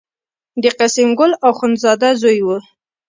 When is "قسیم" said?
0.79-1.09